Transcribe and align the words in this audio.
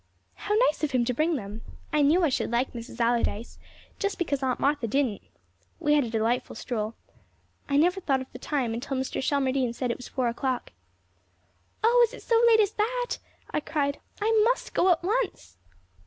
How 0.33 0.55
nice 0.67 0.83
of 0.83 0.89
him 0.93 1.05
to 1.05 1.13
bring 1.13 1.35
them! 1.35 1.61
I 1.93 2.01
knew 2.01 2.23
I 2.23 2.29
should 2.29 2.49
like 2.49 2.73
Mrs. 2.73 2.99
Allardyce, 2.99 3.59
just 3.99 4.17
because 4.17 4.41
Aunt 4.41 4.59
Martha 4.59 4.87
didn't. 4.87 5.21
We 5.79 5.93
had 5.93 6.03
a 6.03 6.09
delightful 6.09 6.55
stroll. 6.55 6.95
I 7.69 7.77
never 7.77 8.01
thought 8.01 8.19
of 8.19 8.31
the 8.33 8.39
time 8.39 8.73
until 8.73 8.97
Mr. 8.97 9.21
Shelmardine 9.21 9.73
said 9.75 9.91
it 9.91 9.97
was 9.97 10.07
four 10.07 10.27
o'clock. 10.27 10.71
"Oh, 11.83 12.01
is 12.07 12.15
it 12.15 12.23
so 12.23 12.41
late 12.47 12.59
as 12.59 12.71
that?" 12.71 13.19
I 13.51 13.59
cried. 13.59 13.99
"I 14.19 14.31
must 14.43 14.73
go 14.73 14.91
at 14.91 15.03
once." 15.03 15.57